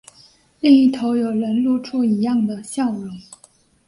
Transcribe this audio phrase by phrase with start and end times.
[0.61, 3.19] 另一头有人露出一样的笑容